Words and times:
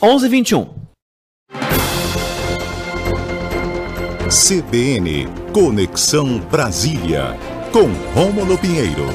11:21. 0.00 0.68
CBN 4.30 5.26
Conexão 5.52 6.38
Brasília 6.38 7.36
com 7.72 7.88
Rômulo 8.14 8.56
Pinheiro. 8.58 9.06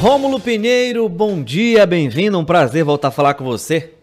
Rômulo 0.00 0.38
Pinheiro, 0.38 1.08
bom 1.08 1.42
dia, 1.42 1.84
bem-vindo, 1.84 2.38
um 2.38 2.44
prazer 2.44 2.84
voltar 2.84 3.08
a 3.08 3.10
falar 3.10 3.34
com 3.34 3.44
você. 3.44 3.94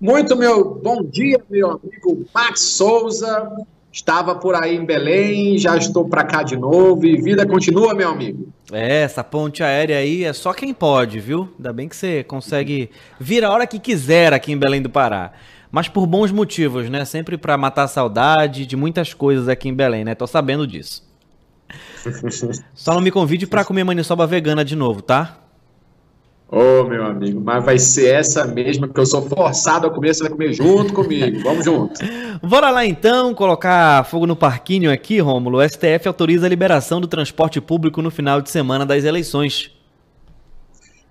Muito 0.00 0.34
meu 0.34 0.74
bom 0.74 1.02
dia, 1.02 1.38
meu 1.50 1.72
amigo 1.72 2.24
Max 2.34 2.62
Souza. 2.62 3.66
Estava 3.92 4.36
por 4.36 4.54
aí 4.54 4.76
em 4.76 4.84
Belém, 4.84 5.58
já 5.58 5.76
estou 5.76 6.08
para 6.08 6.22
cá 6.22 6.44
de 6.44 6.56
novo 6.56 7.04
e 7.04 7.20
vida 7.20 7.44
continua, 7.44 7.92
meu 7.92 8.08
amigo. 8.08 8.48
É, 8.72 9.02
essa 9.02 9.24
ponte 9.24 9.64
aérea 9.64 9.98
aí 9.98 10.22
é 10.24 10.32
só 10.32 10.52
quem 10.52 10.72
pode, 10.72 11.18
viu? 11.18 11.48
Ainda 11.56 11.72
bem 11.72 11.88
que 11.88 11.96
você 11.96 12.22
consegue 12.22 12.88
vir 13.18 13.44
a 13.44 13.50
hora 13.50 13.66
que 13.66 13.80
quiser 13.80 14.32
aqui 14.32 14.52
em 14.52 14.56
Belém 14.56 14.80
do 14.80 14.88
Pará. 14.88 15.32
Mas 15.72 15.88
por 15.88 16.06
bons 16.06 16.30
motivos, 16.30 16.88
né? 16.88 17.04
Sempre 17.04 17.36
para 17.36 17.56
matar 17.56 17.84
a 17.84 17.88
saudade 17.88 18.64
de 18.64 18.76
muitas 18.76 19.12
coisas 19.12 19.48
aqui 19.48 19.68
em 19.68 19.74
Belém, 19.74 20.04
né? 20.04 20.14
Tô 20.14 20.26
sabendo 20.26 20.66
disso. 20.66 21.08
Só 22.74 22.94
não 22.94 23.00
me 23.00 23.10
convide 23.10 23.46
para 23.46 23.64
comer 23.64 23.82
maniçoba 23.82 24.26
vegana 24.26 24.64
de 24.64 24.76
novo, 24.76 25.02
tá? 25.02 25.38
Ô, 26.52 26.80
oh, 26.80 26.84
meu 26.84 27.04
amigo, 27.04 27.40
mas 27.40 27.64
vai 27.64 27.78
ser 27.78 28.12
essa 28.12 28.44
mesma 28.44 28.88
que 28.88 28.98
eu 28.98 29.06
sou 29.06 29.22
forçado 29.22 29.86
a 29.86 29.90
comer, 29.90 30.12
você 30.12 30.24
vai 30.24 30.32
comer 30.32 30.52
junto 30.52 30.92
comigo. 30.92 31.40
Vamos 31.44 31.64
junto. 31.64 32.00
Bora 32.42 32.70
lá 32.70 32.84
então, 32.84 33.32
colocar 33.32 34.04
fogo 34.06 34.26
no 34.26 34.34
parquinho 34.34 34.90
aqui, 34.90 35.20
Rômulo. 35.20 35.58
O 35.58 35.68
STF 35.68 36.08
autoriza 36.08 36.46
a 36.46 36.48
liberação 36.48 37.00
do 37.00 37.06
transporte 37.06 37.60
público 37.60 38.02
no 38.02 38.10
final 38.10 38.42
de 38.42 38.50
semana 38.50 38.84
das 38.84 39.04
eleições. 39.04 39.70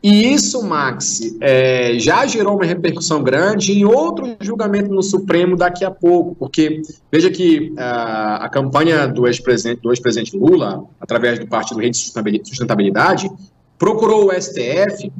E 0.04 0.34
isso, 0.34 0.62
Max, 0.62 1.22
é, 1.40 1.98
já 1.98 2.26
gerou 2.26 2.56
uma 2.56 2.66
repercussão 2.66 3.24
grande 3.24 3.72
em 3.72 3.86
outro 3.86 4.36
julgamento 4.42 4.90
no 4.90 5.02
Supremo 5.02 5.56
daqui 5.56 5.86
a 5.86 5.92
pouco, 5.92 6.36
porque 6.36 6.81
veja 7.09 7.30
que 7.30 7.74
a, 7.78 8.46
a 8.46 8.50
campanha 8.50 9.08
do 9.08 9.26
ex-presidente 9.26 9.81
do 9.81 9.92
ex-presidente 9.92 10.36
Lula, 10.36 10.84
através 11.00 11.40
do 11.40 11.48
Partido 11.48 11.80
Rede 11.80 11.98
de 11.98 12.50
Sustentabilidade, 12.50 13.30
procurou 13.78 14.28
o 14.28 14.31
STF 14.34 15.12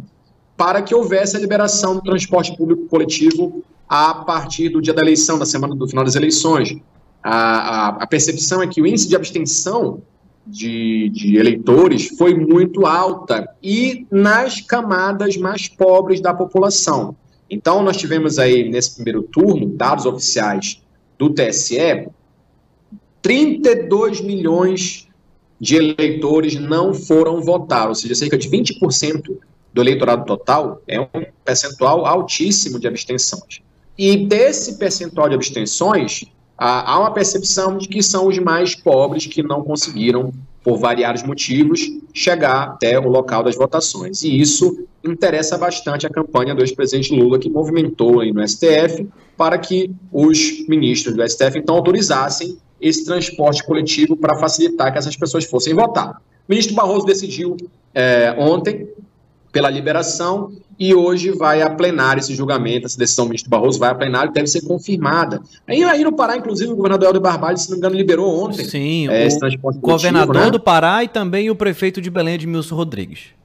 para 0.59 0.81
que 0.81 0.93
houvesse 0.93 1.38
a 1.38 1.39
liberação 1.39 1.95
do 1.95 2.02
transporte 2.02 2.53
público 2.57 2.85
coletivo 2.88 3.63
a 3.88 4.13
partir 4.13 4.67
do 4.67 4.81
dia 4.81 4.93
da 4.93 5.02
eleição, 5.02 5.39
da 5.39 5.45
semana 5.45 5.73
do 5.73 5.88
final 5.88 6.03
das 6.03 6.15
eleições. 6.15 6.75
A, 7.23 7.31
a, 7.31 7.88
a 8.03 8.05
percepção 8.05 8.61
é 8.61 8.67
que 8.67 8.81
o 8.81 8.85
índice 8.85 9.07
de 9.07 9.15
abstenção 9.15 10.02
de, 10.45 11.07
de, 11.13 11.37
eleitores 11.37 12.09
foi 12.17 12.35
muito 12.35 12.85
alta 12.85 13.47
e 13.63 14.05
nas 14.11 14.59
camadas 14.59 15.37
mais 15.37 15.69
pobres 15.69 16.19
da 16.19 16.33
população. 16.33 17.15
Então, 17.49 17.81
nós 17.81 17.95
tivemos 17.95 18.37
aí, 18.37 18.69
nesse 18.69 18.95
primeiro 18.95 19.23
turno, 19.23 19.65
dados 19.65 20.05
oficiais 20.05 20.81
do 21.17 21.30
TSE, 21.30 22.09
32 23.21 24.19
milhões 24.19 25.07
de 25.57 25.77
eleitores 25.77 26.55
não 26.55 26.93
foram 26.93 27.41
votar, 27.41 27.87
ou 27.87 27.95
seja, 27.95 28.13
cerca 28.13 28.37
de 28.37 28.49
20% 28.49 29.37
do 29.73 29.81
eleitorado 29.81 30.25
total 30.25 30.81
é 30.88 31.00
um 31.00 31.08
percentual 31.44 32.06
altíssimo 32.06 32.80
de 32.80 32.88
abstenções. 32.88 33.62
E 33.98 34.26
desse 34.26 34.78
percentual 34.78 35.30
de 35.30 35.36
abstenções, 35.36 36.23
há 36.58 37.00
uma 37.00 37.11
percepção 37.11 37.78
de 37.78 37.88
que 37.88 38.02
são 38.02 38.28
os 38.28 38.38
mais 38.39 38.76
pobres 38.76 39.26
que 39.26 39.44
não 39.44 39.64
conseguiram, 39.64 40.31
por 40.64 40.78
variados 40.78 41.23
motivos, 41.23 41.81
chegar 42.14 42.64
até 42.64 43.00
o 43.00 43.08
local 43.08 43.44
das 43.44 43.56
votações. 43.56 44.23
E 44.23 44.39
isso 44.39 44.86
interessa 45.03 45.58
bastante 45.58 46.06
a 46.06 46.09
campanha 46.09 46.54
do 46.54 46.61
ex-presidente 46.61 47.16
Lula, 47.16 47.39
que 47.39 47.50
movimentou 47.50 48.20
aí 48.20 48.31
no 48.31 48.45
STF 48.45 49.08
para 49.38 49.58
que 49.58 49.89
os 50.11 50.67
ministros 50.67 51.16
do 51.16 51.27
STF 51.27 51.58
então 51.58 51.76
autorizassem 51.76 52.58
esse 52.82 53.05
transporte 53.05 53.64
coletivo 53.64 54.16
para 54.17 54.38
facilitar 54.38 54.92
que 54.92 54.98
essas 54.98 55.16
pessoas 55.16 55.45
fossem 55.45 55.73
votar. 55.73 56.22
O 56.48 56.52
ministro 56.52 56.76
Barroso 56.76 57.05
decidiu 57.05 57.55
é, 57.93 58.36
ontem 58.38 58.89
pela 59.52 59.70
liberação 59.70 60.52
e 60.80 60.95
hoje 60.95 61.32
vai 61.32 61.61
a 61.61 61.70
plenário 61.70 62.21
esse 62.21 62.33
julgamento, 62.33 62.86
essa 62.86 62.98
decisão 62.98 63.26
do 63.26 63.30
ministro 63.30 63.49
Barroso 63.49 63.77
vai 63.77 63.89
a 63.89 63.95
plenário 63.95 64.32
deve 64.32 64.48
ser 64.48 64.61
confirmada. 64.61 65.42
Aí, 65.67 65.83
aí 65.83 66.04
no 66.04 66.14
Pará, 66.14 66.37
inclusive, 66.37 66.71
o 66.71 66.76
governador 66.76 67.08
Helder 67.08 67.21
Barbalho, 67.21 67.58
se 67.58 67.70
não 67.70 67.76
me 67.76 67.80
engano, 67.80 67.95
liberou 67.95 68.45
ontem. 68.45 68.64
Sim, 68.64 69.10
é, 69.10 69.27
o 69.61 69.73
governador 69.73 70.45
né? 70.45 70.52
do 70.52 70.60
Pará 70.60 71.04
e 71.04 71.10
também 71.10 71.49
o 71.49 71.55
prefeito 71.55 72.02
de 72.02 72.10
Belém, 72.10 72.36
Edmilson 72.36 72.76
Rodrigues. 72.76 73.37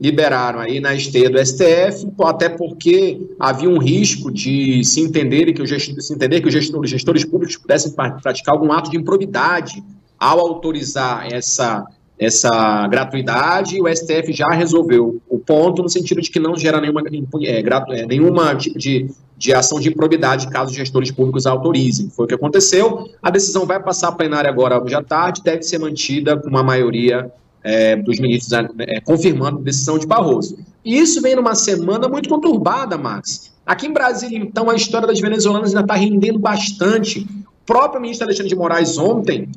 Liberaram 0.00 0.58
aí 0.58 0.80
na 0.80 0.94
esteia 0.94 1.30
do 1.30 1.38
STF, 1.38 2.08
até 2.24 2.48
porque 2.48 3.20
havia 3.38 3.70
um 3.70 3.78
risco 3.78 4.32
de 4.32 4.82
se 4.82 5.00
entender 5.00 5.52
que, 5.52 5.62
o 5.62 5.66
gestor, 5.66 6.00
se 6.00 6.12
entender 6.12 6.40
que 6.40 6.48
os 6.48 6.52
gestores, 6.52 6.86
os 6.86 6.90
gestores 6.90 7.24
públicos 7.24 7.56
pudessem 7.56 7.92
praticar 7.92 8.56
algum 8.56 8.72
ato 8.72 8.90
de 8.90 8.96
improbidade 8.96 9.80
ao 10.18 10.40
autorizar 10.40 11.32
essa 11.32 11.84
essa 12.24 12.86
gratuidade 12.88 13.76
e 13.76 13.82
o 13.82 13.88
STF 13.88 14.32
já 14.32 14.48
resolveu 14.48 15.20
o 15.28 15.38
ponto 15.38 15.82
no 15.82 15.88
sentido 15.88 16.20
de 16.20 16.30
que 16.30 16.38
não 16.38 16.56
gera 16.56 16.80
nenhuma, 16.80 17.02
é, 17.42 17.60
é, 17.60 18.06
nenhuma 18.06 18.54
tipo 18.54 18.78
de, 18.78 19.10
de 19.36 19.52
ação 19.52 19.80
de 19.80 19.88
improbidade 19.88 20.48
caso 20.48 20.70
os 20.70 20.76
gestores 20.76 21.10
públicos 21.10 21.46
autorizem. 21.46 22.10
Foi 22.10 22.26
o 22.26 22.28
que 22.28 22.34
aconteceu. 22.34 23.08
A 23.22 23.30
decisão 23.30 23.66
vai 23.66 23.82
passar 23.82 24.08
a 24.08 24.12
plenária 24.12 24.48
agora 24.48 24.82
hoje 24.82 24.94
à 24.94 25.02
tarde, 25.02 25.42
deve 25.42 25.62
ser 25.62 25.78
mantida 25.78 26.36
com 26.36 26.48
uma 26.48 26.62
maioria 26.62 27.30
é, 27.64 27.96
dos 27.96 28.18
ministros 28.18 28.52
é, 28.80 29.00
confirmando 29.00 29.58
a 29.58 29.62
decisão 29.62 29.98
de 29.98 30.06
Barroso. 30.06 30.58
E 30.84 30.98
isso 30.98 31.20
vem 31.20 31.36
numa 31.36 31.54
semana 31.54 32.08
muito 32.08 32.28
conturbada, 32.28 32.98
Max. 32.98 33.52
Aqui 33.64 33.86
em 33.86 33.92
Brasília, 33.92 34.38
então, 34.38 34.68
a 34.68 34.74
história 34.74 35.06
das 35.06 35.20
venezuelanas 35.20 35.70
ainda 35.70 35.82
está 35.82 35.94
rendendo 35.94 36.38
bastante. 36.38 37.20
O 37.20 37.64
próprio 37.64 38.00
ministro 38.00 38.26
Alexandre 38.26 38.48
de 38.48 38.56
Moraes 38.56 38.98
ontem, 38.98 39.48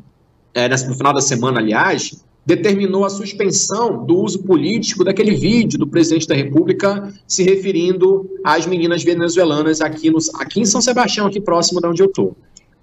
é, 0.53 0.69
no 0.69 0.95
final 0.95 1.13
da 1.13 1.21
semana, 1.21 1.59
aliás, 1.59 2.23
determinou 2.45 3.03
a 3.05 3.09
suspensão 3.09 4.05
do 4.05 4.17
uso 4.17 4.43
político 4.43 5.03
daquele 5.03 5.35
vídeo 5.35 5.79
do 5.79 5.87
presidente 5.87 6.27
da 6.27 6.35
República 6.35 7.11
se 7.27 7.43
referindo 7.43 8.29
às 8.43 8.67
meninas 8.67 9.03
venezuelanas 9.03 9.81
aqui, 9.81 10.11
no, 10.11 10.19
aqui 10.35 10.61
em 10.61 10.65
São 10.65 10.79
Sebastião, 10.79 11.25
aqui 11.25 11.41
próximo 11.41 11.81
de 11.81 11.87
onde 11.87 12.03
eu 12.03 12.07
estou. 12.07 12.35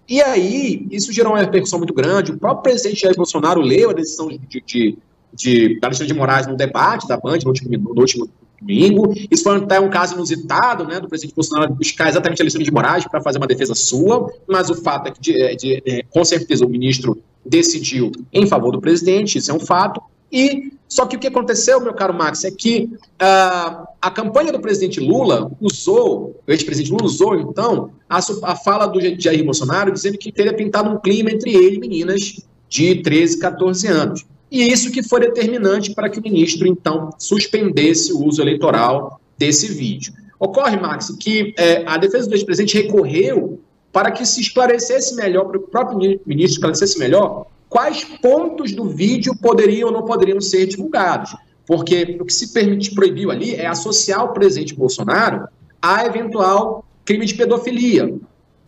E 0.09 0.21
aí, 0.21 0.87
isso 0.91 1.13
gerou 1.13 1.33
uma 1.33 1.39
repercussão 1.39 1.79
muito 1.79 1.95
grande. 1.95 2.33
O 2.33 2.39
próprio 2.39 2.65
presidente 2.65 3.03
Jair 3.03 3.15
Bolsonaro 3.15 3.61
leu 3.61 3.91
a 3.91 3.93
decisão 3.93 4.29
de, 4.29 4.63
de, 4.67 4.99
de 5.33 5.79
Alexandre 5.81 6.13
de 6.13 6.19
Moraes 6.19 6.47
no 6.49 6.57
debate 6.57 7.07
da 7.07 7.17
Band 7.17 7.39
no 7.45 7.49
último, 7.49 7.95
no 7.95 8.01
último 8.01 8.29
domingo. 8.63 9.13
Isso 9.31 9.43
foi 9.43 9.57
até 9.57 9.79
um 9.81 9.91
caso 9.91 10.15
inusitado, 10.15 10.85
né, 10.85 11.01
do 11.01 11.09
presidente 11.09 11.35
Bolsonaro 11.35 11.75
buscar 11.75 12.09
exatamente 12.09 12.41
Alexandre 12.41 12.65
de 12.65 12.73
Moraes 12.73 13.07
para 13.07 13.21
fazer 13.21 13.39
uma 13.39 13.47
defesa 13.47 13.75
sua, 13.75 14.33
mas 14.49 14.71
o 14.71 14.75
fato 14.75 15.09
é 15.09 15.11
que, 15.11 15.21
de, 15.21 15.57
de, 15.57 15.81
de, 15.81 16.07
com 16.11 16.25
certeza, 16.25 16.65
o 16.65 16.69
ministro 16.69 17.23
decidiu 17.45 18.13
em 18.33 18.47
favor 18.47 18.73
do 18.73 18.81
presidente, 18.81 19.39
isso 19.39 19.51
é 19.51 19.55
um 19.55 19.61
fato. 19.61 20.01
E 20.31 20.73
só 20.89 21.07
que 21.07 21.17
o 21.17 21.19
que 21.19 21.27
aconteceu, 21.27 21.81
meu 21.81 21.93
caro 21.93 22.15
Max, 22.15 22.45
é 22.45 22.51
que 22.51 22.91
uh, 22.95 23.87
a 24.01 24.11
campanha 24.11 24.53
do 24.53 24.61
presidente 24.61 25.01
Lula 25.01 25.51
usou, 25.61 26.41
o 26.47 26.51
ex-presidente 26.51 26.93
Lula 26.93 27.05
usou, 27.05 27.35
então, 27.39 27.91
a, 28.09 28.19
a 28.19 28.57
fala 28.57 28.87
do 28.87 29.01
Jair 29.21 29.45
Bolsonaro 29.45 29.93
dizendo 29.93 30.17
que 30.17 30.33
teria 30.33 30.55
pintado 30.55 30.91
um 30.91 30.99
clima 30.99 31.31
entre 31.31 31.55
ele 31.55 31.77
e 31.77 31.81
meninas 31.81 32.41
de 32.69 32.97
13, 33.03 33.39
14 33.39 33.87
anos. 33.87 34.25
E 34.53 34.71
isso 34.71 34.93
que 34.93 35.03
foi 35.03 35.21
determinante 35.21 35.95
para 35.95 36.11
que 36.11 36.19
o 36.19 36.23
ministro, 36.23 36.69
então, 36.69 37.09
suspendesse 37.19 38.13
o 38.13 38.23
uso 38.23 38.43
eleitoral 38.43 39.19
desse 39.39 39.67
vídeo. 39.67 40.13
Ocorre, 40.39 40.77
Max, 40.77 41.11
que 41.19 41.55
é, 41.57 41.83
a 41.87 41.97
defesa 41.97 42.29
do 42.29 42.35
ex-presidente 42.35 42.77
recorreu 42.77 43.59
para 43.91 44.11
que 44.11 44.27
se 44.27 44.43
esclarecesse 44.43 45.17
melhor, 45.17 45.47
para 45.47 45.57
o 45.57 45.63
próprio 45.63 45.99
ministro 46.27 46.57
esclarecesse 46.57 46.99
melhor, 46.99 47.47
quais 47.67 48.05
pontos 48.21 48.73
do 48.73 48.85
vídeo 48.91 49.35
poderiam 49.35 49.89
ou 49.89 49.95
não 49.95 50.05
poderiam 50.05 50.39
ser 50.39 50.67
divulgados. 50.67 51.35
Porque 51.67 52.19
o 52.21 52.25
que 52.27 52.35
se 52.35 52.53
permite, 52.53 52.95
proibiu 52.95 53.31
ali 53.31 53.55
é 53.55 53.67
associar 53.67 54.23
o 54.23 54.35
presidente 54.35 54.75
Bolsonaro 54.75 55.49
a 55.81 56.05
eventual 56.05 56.85
crime 57.07 57.25
de 57.25 57.35
pedofilia, 57.35 58.15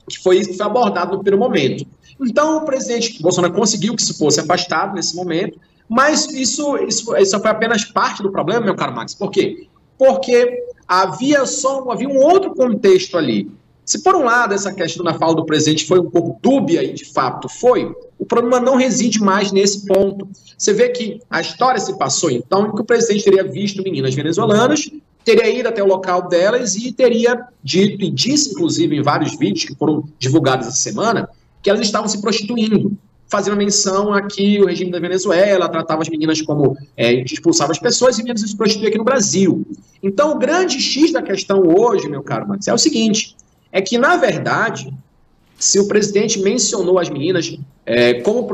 que 0.09 0.19
foi 0.23 0.39
isso 0.39 0.49
que 0.49 0.57
foi 0.57 0.65
abordado 0.65 1.13
no 1.13 1.23
primeiro 1.23 1.39
momento. 1.39 1.87
Então, 2.19 2.57
o 2.57 2.61
presidente 2.63 3.21
Bolsonaro 3.21 3.53
conseguiu 3.53 3.95
que 3.95 4.01
isso 4.01 4.17
fosse 4.17 4.41
afastado 4.41 4.95
nesse 4.95 5.15
momento, 5.15 5.59
mas 5.89 6.27
isso, 6.33 6.77
isso, 6.79 7.17
isso 7.17 7.41
foi 7.41 7.51
apenas 7.51 7.85
parte 7.85 8.23
do 8.23 8.31
problema, 8.31 8.61
meu 8.61 8.75
caro 8.75 8.95
Max. 8.95 9.15
Por 9.15 9.31
quê? 9.31 9.67
Porque 9.99 10.65
havia 10.89 11.47
só 11.47 11.91
havia 11.91 12.09
um 12.09 12.19
outro 12.19 12.55
contexto 12.55 13.17
ali. 13.17 13.51
Se 13.85 14.03
por 14.03 14.17
um 14.17 14.25
lado 14.25 14.55
essa 14.55 14.73
questão 14.73 15.05
da 15.05 15.15
fala 15.15 15.35
do 15.35 15.45
presidente 15.45 15.87
foi 15.87 16.01
um 16.01 16.09
pouco 16.09 16.39
dúbia 16.43 16.83
e 16.83 16.95
de 16.95 17.05
fato 17.05 17.49
foi, 17.49 17.95
o 18.19 18.25
problema 18.25 18.59
não 18.59 18.77
reside 18.77 19.21
mais 19.21 19.53
nesse 19.53 19.85
ponto. 19.87 20.27
Você 20.57 20.73
vê 20.73 20.89
que 20.89 21.21
a 21.29 21.41
história 21.41 21.79
se 21.79 21.97
passou 21.99 22.31
então 22.31 22.67
em 22.67 22.75
que 22.75 22.81
o 22.81 22.85
presidente 22.85 23.25
teria 23.25 23.45
visto 23.45 23.83
meninas 23.83 24.15
venezuelanas, 24.15 24.91
teria 25.23 25.49
ido 25.51 25.69
até 25.69 25.83
o 25.83 25.87
local 25.87 26.29
delas 26.29 26.77
e 26.77 26.93
teria 26.93 27.47
dito, 27.63 28.03
e 28.03 28.11
disse 28.11 28.51
inclusive 28.51 28.97
em 28.97 29.03
vários 29.03 29.37
vídeos 29.37 29.65
que 29.65 29.75
foram 29.75 30.05
divulgados 30.19 30.67
essa 30.67 30.77
semana, 30.77 31.29
que 31.63 31.69
elas 31.69 31.81
estavam 31.83 32.09
se 32.09 32.21
prostituindo, 32.21 32.97
fazendo 33.35 33.57
menção 33.57 34.13
aqui 34.13 34.61
o 34.63 34.67
regime 34.67 34.93
da 34.93 35.01
Venezuela, 35.01 35.69
tratava 35.69 36.03
as 36.03 36.09
meninas 36.09 36.41
como 36.41 36.77
é, 36.97 37.15
expulsava 37.15 37.73
as 37.73 37.81
pessoas 37.81 38.17
e 38.17 38.23
menos 38.23 38.43
se 38.43 38.57
prostituir 38.57 38.91
aqui 38.91 38.97
no 38.97 39.03
Brasil. 39.03 39.67
Então, 40.01 40.31
o 40.31 40.39
grande 40.39 40.81
X 40.81 41.13
da 41.13 41.21
questão 41.21 41.61
hoje, 41.67 42.09
meu 42.09 42.23
caro 42.23 42.47
Max, 42.47 42.69
é 42.69 42.73
o 42.73 42.79
seguinte: 42.79 43.35
é 43.73 43.83
que, 43.83 43.99
na 43.99 44.17
verdade, 44.17 44.95
se 45.59 45.81
o 45.81 45.89
presidente 45.89 46.39
mencionou 46.39 46.97
as 46.97 47.11
meninas 47.11 47.59
é, 47.85 48.15
como 48.21 48.47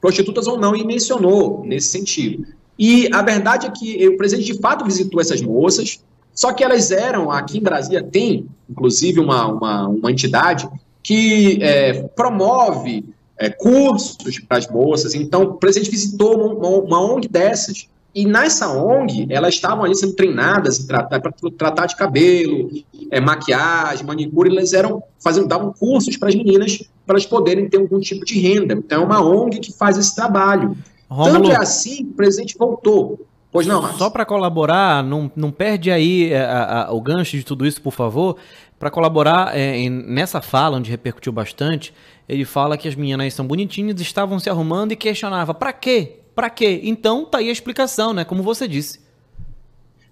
prostitutas 0.00 0.46
ou 0.46 0.58
não, 0.58 0.74
e 0.74 0.82
mencionou 0.86 1.62
nesse 1.62 1.88
sentido. 1.88 2.46
E 2.78 3.10
a 3.12 3.20
verdade 3.20 3.66
é 3.66 3.70
que 3.70 4.08
o 4.08 4.16
presidente 4.16 4.54
de 4.54 4.58
fato 4.58 4.86
visitou 4.86 5.20
essas 5.20 5.42
moças, 5.42 6.00
só 6.34 6.50
que 6.54 6.64
elas 6.64 6.90
eram, 6.90 7.30
aqui 7.30 7.58
em 7.58 7.62
Brasília 7.62 8.02
tem, 8.02 8.46
inclusive, 8.70 9.20
uma, 9.20 9.48
uma, 9.48 9.88
uma 9.88 10.10
entidade 10.10 10.66
que 11.02 11.58
é, 11.62 12.04
promove 12.16 13.04
é, 13.38 13.50
cursos 13.50 14.16
para 14.48 14.58
as 14.58 14.68
moças. 14.68 15.14
Então, 15.14 15.42
o 15.42 15.54
presidente 15.54 15.90
visitou 15.90 16.36
uma, 16.36 16.68
uma, 16.68 17.14
ONG 17.14 17.28
dessas. 17.28 17.88
E 18.14 18.24
nessa 18.24 18.70
ONG, 18.70 19.26
elas 19.28 19.54
estavam 19.54 19.84
ali 19.84 19.94
sendo 19.96 20.14
treinadas 20.14 20.78
para 20.78 21.20
tratar 21.56 21.86
de 21.86 21.96
cabelo, 21.96 22.70
é, 23.10 23.20
maquiagem, 23.20 24.06
manicure, 24.06 24.50
elas 24.50 24.72
eram 24.72 25.02
fazendo, 25.18 25.48
davam 25.48 25.72
cursos 25.72 26.16
para 26.16 26.28
as 26.28 26.34
meninas 26.34 26.78
para 27.04 27.14
elas 27.14 27.26
poderem 27.26 27.68
ter 27.68 27.78
algum 27.78 27.98
tipo 27.98 28.24
de 28.24 28.38
renda. 28.38 28.74
Então, 28.74 29.02
é 29.02 29.04
uma 29.04 29.20
ONG 29.20 29.58
que 29.58 29.72
faz 29.72 29.98
esse 29.98 30.14
trabalho. 30.14 30.76
Rômulo, 31.10 31.34
Tanto 31.34 31.50
é 31.50 31.56
assim 31.56 31.96
que 31.96 32.10
o 32.10 32.14
presidente 32.14 32.56
voltou. 32.56 33.26
Pois 33.54 33.66
não, 33.68 33.80
Marcos. 33.82 33.98
Só 33.98 34.10
para 34.10 34.24
colaborar, 34.24 35.04
não, 35.04 35.30
não 35.36 35.52
perde 35.52 35.90
aí 35.90 36.32
é, 36.32 36.40
a, 36.44 36.86
a, 36.86 36.92
o 36.92 37.00
gancho 37.00 37.36
de 37.36 37.44
tudo 37.44 37.64
isso, 37.64 37.80
por 37.80 37.92
favor. 37.92 38.36
Para 38.84 38.90
colaborar 38.90 39.56
é, 39.56 39.78
em, 39.78 39.88
nessa 39.88 40.42
fala, 40.42 40.76
onde 40.76 40.90
repercutiu 40.90 41.32
bastante, 41.32 41.94
ele 42.28 42.44
fala 42.44 42.76
que 42.76 42.86
as 42.86 42.94
meninas 42.94 43.32
são 43.32 43.46
bonitinhas, 43.46 43.98
estavam 43.98 44.38
se 44.38 44.50
arrumando 44.50 44.92
e 44.92 44.96
questionava: 44.96 45.54
para 45.54 45.72
quê? 45.72 46.16
Para 46.34 46.50
quê? 46.50 46.82
Então 46.84 47.24
tá 47.24 47.38
aí 47.38 47.48
a 47.48 47.52
explicação, 47.52 48.12
né? 48.12 48.26
Como 48.26 48.42
você 48.42 48.68
disse. 48.68 49.00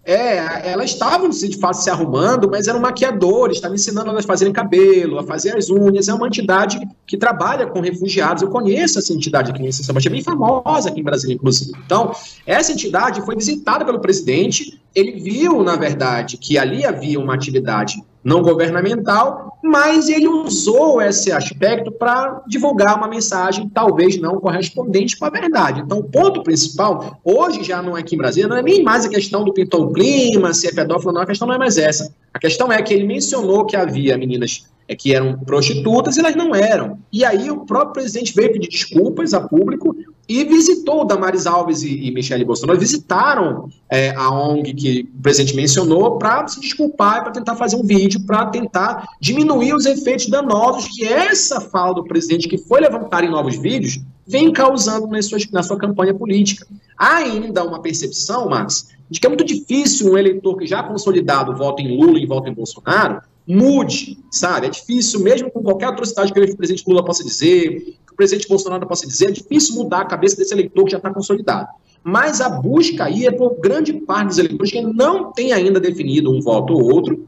É, 0.02 0.70
elas 0.72 0.92
estavam 0.92 1.28
de 1.28 1.58
fato 1.58 1.74
se 1.74 1.90
arrumando, 1.90 2.48
mas 2.50 2.66
eram 2.66 2.80
maquiadores, 2.80 3.58
estavam 3.58 3.74
ensinando 3.74 4.08
elas 4.08 4.24
a 4.24 4.26
fazerem 4.26 4.54
cabelo, 4.54 5.19
a 5.19 5.22
fazer 5.22 5.54
as 5.54 5.69
unhas. 5.69 6.08
É 6.08 6.14
uma 6.14 6.26
entidade 6.26 6.80
que 7.06 7.19
trabalha 7.19 7.66
com 7.66 7.78
refugiados. 7.82 8.42
Eu 8.42 8.48
conheço 8.48 8.98
essa 8.98 9.12
entidade 9.12 9.50
aqui 9.50 9.62
em 9.62 9.70
São 9.70 9.84
Sebastião, 9.84 10.12
é 10.12 10.14
bem 10.14 10.24
famosa 10.24 10.88
aqui 10.88 11.00
em 11.00 11.04
Brasília, 11.04 11.34
inclusive. 11.34 11.72
Então, 11.84 12.10
essa 12.46 12.72
entidade 12.72 13.20
foi 13.20 13.36
visitada 13.36 13.84
pelo 13.84 14.00
presidente. 14.00 14.80
Ele 14.94 15.20
viu, 15.20 15.62
na 15.62 15.76
verdade, 15.76 16.38
que 16.38 16.56
ali 16.56 16.86
havia 16.86 17.20
uma 17.20 17.34
atividade 17.34 18.02
não 18.24 18.42
governamental, 18.42 19.58
mas 19.62 20.08
ele 20.08 20.28
usou 20.28 21.00
esse 21.00 21.32
aspecto 21.32 21.90
para 21.90 22.42
divulgar 22.46 22.96
uma 22.96 23.08
mensagem 23.08 23.69
talvez 23.69 24.20
não 24.20 24.38
correspondente 24.38 25.16
com 25.16 25.24
a 25.24 25.30
verdade. 25.30 25.80
Então, 25.80 25.98
o 25.98 26.04
ponto 26.04 26.42
principal, 26.42 27.19
hoje 27.24 27.64
já 27.64 27.82
não 27.82 27.96
é 27.96 28.00
aqui 28.00 28.14
em 28.14 28.19
Brasília, 28.19 28.48
não 28.48 28.56
é 28.56 28.62
nem 28.62 28.82
mais 28.82 29.04
a 29.04 29.08
questão 29.08 29.44
do 29.44 29.52
pintou 29.52 29.92
clima, 29.92 30.54
se 30.54 30.69
é 30.69 30.72
pedófilo 30.72 31.12
não, 31.12 31.22
a 31.22 31.26
questão 31.26 31.48
não 31.48 31.54
é 31.54 31.58
mais 31.58 31.76
essa. 31.78 32.14
A 32.32 32.38
questão 32.38 32.72
é 32.72 32.80
que 32.82 32.94
ele 32.94 33.06
mencionou 33.06 33.64
que 33.66 33.76
havia 33.76 34.16
meninas 34.16 34.66
é, 34.88 34.96
que 34.96 35.14
eram 35.14 35.38
prostitutas 35.38 36.16
e 36.16 36.20
elas 36.20 36.34
não 36.34 36.54
eram. 36.54 36.98
E 37.12 37.24
aí 37.24 37.50
o 37.50 37.64
próprio 37.64 37.94
presidente 37.94 38.34
veio 38.34 38.52
pedir 38.52 38.69
desculpas 38.69 39.32
a 39.34 39.40
público 39.40 39.96
e 40.28 40.44
visitou 40.44 41.04
Damares 41.04 41.46
Alves 41.46 41.82
e, 41.82 42.06
e 42.06 42.10
Michele 42.10 42.44
Bolsonaro, 42.44 42.78
visitaram 42.78 43.69
é, 43.90 44.10
a 44.10 44.30
ONG 44.30 44.72
que 44.72 45.08
o 45.19 45.22
presidente 45.22 45.54
mencionou 45.54 46.19
para 46.19 46.46
se 46.48 46.60
desculpar 46.60 47.19
e 47.19 47.22
para 47.22 47.32
tentar 47.32 47.56
fazer 47.56 47.76
um 47.76 47.82
vídeo 47.82 48.24
para 48.24 48.46
tentar 48.46 49.06
diminuir 49.20 49.74
os 49.74 49.84
efeitos 49.84 50.28
danosos 50.28 50.88
que 50.88 51.04
essa 51.04 51.60
fala 51.60 51.94
do 51.94 52.04
presidente, 52.04 52.48
que 52.48 52.58
foi 52.58 52.80
levantada 52.80 53.26
em 53.26 53.30
novos 53.30 53.56
vídeos, 53.56 54.00
vem 54.26 54.52
causando 54.52 55.06
nas 55.08 55.26
suas, 55.26 55.50
na 55.50 55.62
sua 55.62 55.76
campanha 55.76 56.14
política. 56.14 56.66
Há 56.96 57.16
ainda 57.16 57.64
uma 57.64 57.82
percepção, 57.82 58.48
Max, 58.48 58.88
de 59.10 59.19
que 59.19 59.26
é 59.26 59.28
muito 59.28 59.44
difícil 59.44 60.12
um 60.12 60.16
eleitor 60.16 60.56
que 60.56 60.66
já 60.66 60.82
consolidado 60.82 61.56
vota 61.56 61.82
em 61.82 61.98
Lula 61.98 62.19
e 62.19 62.26
vota 62.26 62.48
em 62.48 62.54
Bolsonaro 62.54 63.20
mude, 63.46 64.19
sabe? 64.30 64.66
É 64.66 64.70
difícil, 64.70 65.20
mesmo 65.20 65.50
com 65.50 65.62
qualquer 65.62 65.86
atrocidade 65.86 66.32
que 66.32 66.40
o 66.40 66.56
presidente 66.56 66.84
Lula 66.86 67.04
possa 67.04 67.24
dizer, 67.24 67.96
o 68.12 68.17
presidente 68.17 68.49
Bolsonaro 68.49 68.87
possa 68.87 69.06
dizer, 69.06 69.29
é 69.29 69.32
difícil 69.32 69.75
mudar 69.76 70.03
a 70.03 70.05
cabeça 70.05 70.37
desse 70.37 70.55
eleitor 70.55 70.85
que 70.85 70.91
já 70.93 70.99
está 70.99 71.12
consolidado. 71.12 71.69
Mas 72.05 72.41
a 72.41 72.49
busca 72.49 73.05
aí 73.05 73.26
é 73.26 73.31
por 73.31 73.61
grande 73.61 73.93
parte 73.93 74.29
dos 74.29 74.38
eleitores 74.38 74.73
que 74.73 74.81
não 74.81 75.32
tem 75.32 75.53
ainda 75.53 75.79
definido 75.79 76.32
um 76.32 76.41
voto 76.41 76.75
ou 76.75 76.93
outro, 76.93 77.26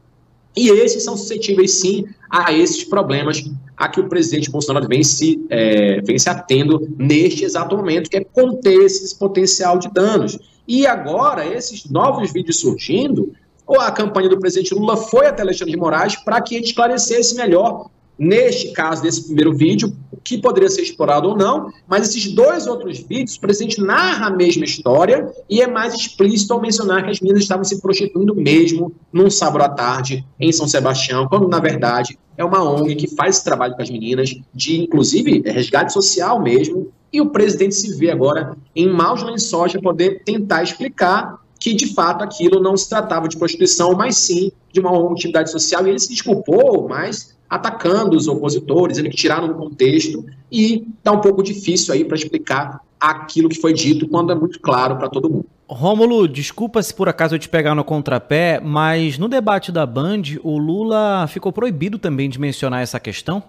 e 0.55 0.69
esses 0.69 1.03
são 1.03 1.17
suscetíveis, 1.17 1.73
sim, 1.73 2.05
a 2.29 2.53
esses 2.53 2.83
problemas 2.83 3.43
a 3.75 3.89
que 3.89 3.99
o 3.99 4.07
presidente 4.07 4.49
Bolsonaro 4.49 4.87
vem 4.87 5.03
se, 5.03 5.45
é, 5.49 5.99
vem 6.01 6.17
se 6.17 6.29
atendo 6.29 6.87
neste 6.97 7.43
exato 7.43 7.75
momento, 7.75 8.09
que 8.09 8.17
é 8.17 8.23
conter 8.23 8.85
esse 8.85 9.13
potencial 9.17 9.77
de 9.77 9.91
danos. 9.91 10.39
E 10.65 10.87
agora, 10.87 11.45
esses 11.45 11.89
novos 11.89 12.31
vídeos 12.31 12.57
surgindo, 12.59 13.33
ou 13.67 13.79
a 13.81 13.91
campanha 13.91 14.29
do 14.29 14.39
presidente 14.39 14.73
Lula 14.73 14.95
foi 14.95 15.27
até 15.27 15.41
Alexandre 15.41 15.73
de 15.73 15.79
Moraes 15.79 16.15
para 16.15 16.39
que 16.39 16.55
ele 16.55 16.65
esclarecesse 16.65 17.35
melhor, 17.35 17.89
neste 18.17 18.71
caso, 18.71 19.01
desse 19.01 19.25
primeiro 19.25 19.53
vídeo, 19.53 19.93
que 20.25 20.39
poderia 20.39 20.69
ser 20.69 20.81
explorado 20.81 21.29
ou 21.29 21.37
não, 21.37 21.71
mas 21.87 22.09
esses 22.09 22.33
dois 22.33 22.65
outros 22.65 22.99
vídeos, 22.99 23.35
o 23.35 23.39
presidente 23.39 23.79
narra 23.79 24.25
a 24.25 24.31
mesma 24.31 24.65
história 24.65 25.31
e 25.47 25.61
é 25.61 25.67
mais 25.67 25.93
explícito 25.93 26.51
ao 26.51 26.59
mencionar 26.59 27.03
que 27.03 27.11
as 27.11 27.21
meninas 27.21 27.43
estavam 27.43 27.63
se 27.63 27.79
prostituindo 27.79 28.35
mesmo 28.35 28.91
num 29.13 29.29
sábado 29.29 29.63
à 29.63 29.69
tarde 29.69 30.25
em 30.39 30.51
São 30.51 30.67
Sebastião, 30.67 31.27
quando 31.27 31.47
na 31.47 31.59
verdade 31.59 32.17
é 32.35 32.43
uma 32.43 32.63
ONG 32.63 32.95
que 32.95 33.15
faz 33.15 33.35
esse 33.35 33.45
trabalho 33.45 33.75
com 33.75 33.83
as 33.83 33.89
meninas, 33.89 34.35
de 34.53 34.81
inclusive 34.81 35.43
resgate 35.45 35.93
social 35.93 36.41
mesmo, 36.41 36.91
e 37.13 37.21
o 37.21 37.29
presidente 37.29 37.75
se 37.75 37.95
vê 37.95 38.09
agora 38.09 38.57
em 38.75 38.89
maus 38.89 39.21
lençóis 39.21 39.71
para 39.71 39.81
poder 39.81 40.23
tentar 40.25 40.63
explicar 40.63 41.39
que 41.65 41.73
de 41.73 41.95
fato 41.95 42.23
aquilo 42.23 42.61
não 42.61 42.77
se 42.77 42.87
tratava 42.87 43.27
de 43.27 43.35
prostituição, 43.35 43.95
mas 43.95 44.17
sim 44.17 44.51
de 44.71 44.79
uma 44.79 45.11
atividade 45.11 45.49
social, 45.49 45.87
e 45.87 45.89
ele 45.89 45.97
se 45.97 46.09
desculpou, 46.09 46.87
mas 46.87 47.35
atacando 47.49 48.15
os 48.15 48.27
opositores, 48.27 48.99
ele 48.99 49.09
tiraram 49.09 49.47
do 49.47 49.55
contexto, 49.55 50.23
e 50.51 50.85
está 50.95 51.11
um 51.11 51.21
pouco 51.21 51.41
difícil 51.41 51.91
aí 51.91 52.05
para 52.05 52.17
explicar 52.17 52.81
aquilo 52.99 53.49
que 53.49 53.59
foi 53.59 53.73
dito 53.73 54.07
quando 54.07 54.31
é 54.31 54.35
muito 54.35 54.59
claro 54.59 54.95
para 54.97 55.09
todo 55.09 55.27
mundo. 55.27 55.45
Rômulo, 55.67 56.27
desculpa 56.27 56.83
se 56.83 56.93
por 56.93 57.09
acaso 57.09 57.33
eu 57.33 57.39
te 57.39 57.49
pegar 57.49 57.73
no 57.73 57.83
contrapé, 57.83 58.61
mas 58.63 59.17
no 59.17 59.27
debate 59.27 59.71
da 59.71 59.87
Band, 59.87 60.21
o 60.43 60.59
Lula 60.59 61.25
ficou 61.27 61.51
proibido 61.51 61.97
também 61.97 62.29
de 62.29 62.39
mencionar 62.39 62.83
essa 62.83 62.99
questão? 62.99 63.41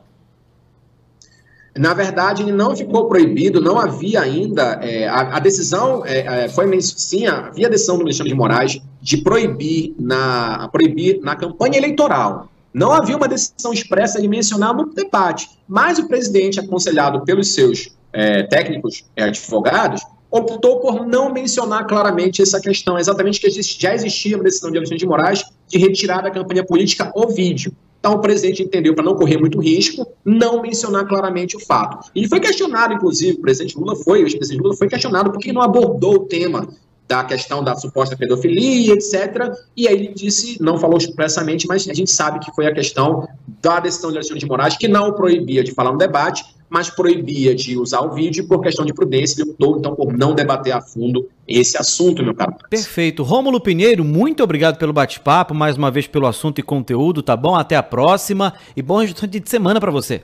Na 1.79 1.93
verdade, 1.93 2.43
ele 2.43 2.53
não 2.53 2.75
ficou 2.75 3.07
proibido, 3.07 3.61
não 3.61 3.79
havia 3.79 4.21
ainda. 4.21 4.79
É, 4.83 5.07
a, 5.07 5.37
a, 5.37 5.39
decisão 5.39 6.05
é, 6.05 6.45
é 6.45 6.49
foi 6.49 6.81
sim, 6.81 7.27
havia 7.27 7.67
a 7.67 7.71
decisão 7.71 7.97
do 7.97 8.03
Alexandre 8.03 8.33
de 8.33 8.37
Moraes 8.37 8.81
de 9.01 9.19
proibir 9.19 9.95
na, 9.99 10.69
proibir 10.73 11.21
na 11.23 11.37
campanha 11.37 11.77
eleitoral. 11.77 12.49
Não 12.73 12.93
havia 12.93 13.17
uma 13.17 13.29
decisão 13.29 13.73
expressa 13.73 14.21
de 14.21 14.29
mencionar 14.29 14.75
no 14.75 14.93
debate, 14.93 15.49
mas 15.67 15.99
o 15.99 16.09
presidente, 16.09 16.61
aconselhado 16.61 17.25
pelos 17.25 17.55
seus 17.55 17.97
é, 18.13 18.43
técnicos 18.43 19.05
é, 19.17 19.25
advogados, 19.25 20.03
optou 20.31 20.81
por 20.81 21.07
não 21.07 21.33
mencionar 21.33 21.87
claramente 21.87 22.43
essa 22.43 22.61
questão, 22.61 22.99
exatamente 22.99 23.41
que 23.41 23.51
já 23.51 23.95
existia 23.95 24.37
uma 24.37 24.45
decisão 24.45 24.71
de 24.71 24.79
Alexandre 24.79 24.99
de 24.99 25.07
Moraes 25.07 25.45
de 25.69 25.79
retirar 25.79 26.23
da 26.23 26.31
campanha 26.31 26.65
política 26.65 27.11
o 27.15 27.29
vídeo. 27.29 27.73
Então 28.07 28.19
o 28.19 28.21
presidente 28.21 28.63
entendeu, 28.63 28.95
para 28.95 29.03
não 29.03 29.17
correr 29.17 29.37
muito 29.37 29.61
risco, 29.61 30.07
não 30.25 30.63
mencionar 30.63 31.09
claramente 31.09 31.57
o 31.57 31.61
fato. 31.61 32.09
Ele 32.15 32.29
foi 32.29 32.39
questionado, 32.39 32.95
inclusive, 32.95 33.37
o 33.37 33.41
presidente 33.41 33.77
Lula 33.77 33.97
foi, 33.97 34.23
o 34.23 34.27
ex-presidente 34.27 34.63
Lula 34.63 34.77
foi 34.77 34.89
questionado 34.89 35.33
porque 35.33 35.53
não 35.53 35.61
abordou 35.61 36.15
o 36.15 36.19
tema 36.21 36.69
da 37.09 37.25
questão 37.25 37.65
da 37.65 37.75
suposta 37.75 38.17
pedofilia, 38.17 38.93
etc. 38.93 39.53
E 39.77 39.89
aí 39.89 39.95
ele 39.95 40.15
disse, 40.15 40.57
não 40.63 40.79
falou 40.79 40.99
expressamente, 40.99 41.67
mas 41.67 41.89
a 41.89 41.93
gente 41.93 42.13
sabe 42.13 42.39
que 42.39 42.55
foi 42.55 42.69
a 42.69 42.73
questão 42.73 43.29
da 43.61 43.81
decisão 43.81 44.13
de 44.13 44.19
Alexandre 44.19 44.39
de 44.39 44.47
Moraes, 44.47 44.77
que 44.77 44.87
não 44.87 45.13
proibia 45.13 45.65
de 45.65 45.73
falar 45.73 45.91
no 45.91 45.99
debate, 45.99 46.45
mas 46.69 46.91
proibia 46.91 47.55
de 47.55 47.79
usar 47.79 48.01
o 48.01 48.13
vídeo 48.13 48.47
por 48.47 48.61
questão 48.61 48.85
de 48.85 48.93
prudência. 48.93 49.41
Ele 49.41 49.51
optou, 49.51 49.79
então, 49.79 49.95
por 49.95 50.13
não 50.13 50.35
debater 50.35 50.73
a 50.73 50.81
fundo 50.81 51.29
esse 51.47 51.77
assunto, 51.77 52.23
meu 52.23 52.35
caro. 52.35 52.55
Perfeito. 52.69 53.23
Rômulo 53.23 53.61
Pinheiro, 53.61 54.05
muito 54.05 54.43
obrigado 54.43 54.77
pelo 54.77 54.93
bate-papo, 54.93 55.55
mais 55.55 55.77
uma 55.77 55.91
vez 55.91 56.07
pelo 56.07 56.27
assunto 56.27 56.59
e 56.59 56.63
conteúdo, 56.63 57.23
tá 57.23 57.37
bom? 57.37 57.55
Até 57.55 57.77
a 57.77 57.83
próxima 57.83 58.55
e 58.77 58.83
bom 58.83 58.99
restante 58.99 59.39
de 59.39 59.49
semana 59.49 59.81
para 59.81 59.91
você. 59.91 60.23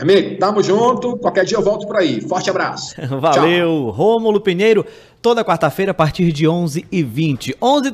Amigo, 0.00 0.38
tamo 0.38 0.62
junto. 0.62 1.18
Qualquer 1.18 1.44
dia 1.44 1.58
eu 1.58 1.62
volto 1.62 1.86
por 1.86 1.96
aí. 1.96 2.22
Forte 2.22 2.48
abraço. 2.48 2.94
Valeu. 3.20 3.68
Tchau. 3.68 3.90
Rômulo 3.90 4.40
Pinheiro, 4.40 4.86
toda 5.20 5.44
quarta-feira 5.44 5.90
a 5.90 5.94
partir 5.94 6.32
de 6.32 6.46
11h20. 6.46 7.54
11 7.60 7.88